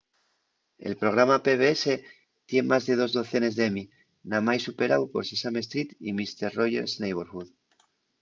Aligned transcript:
el 0.87 0.93
programa 1.01 1.43
pbs 1.45 1.83
tien 2.47 2.65
más 2.71 2.83
de 2.87 2.93
dos 3.01 3.11
docenes 3.17 3.53
d'emmy 3.57 3.83
namái 4.31 4.57
superáu 4.67 5.03
por 5.11 5.23
sesame 5.31 5.59
street 5.67 5.89
y 6.07 6.09
mister 6.19 6.47
roger's 6.59 6.93
neighborhood 7.03 7.49